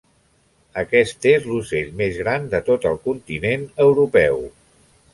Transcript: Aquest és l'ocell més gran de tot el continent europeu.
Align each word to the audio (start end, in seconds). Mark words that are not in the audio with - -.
Aquest 0.81 1.27
és 1.33 1.45
l'ocell 1.51 1.93
més 2.01 2.19
gran 2.23 2.49
de 2.57 2.65
tot 2.71 2.91
el 2.95 3.01
continent 3.07 3.71
europeu. 3.89 4.47